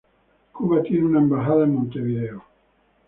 Cuba 0.51 0.81
tiene 0.81 1.05
una 1.05 1.19
embajada 1.19 1.67
Montevideo. 1.67 2.43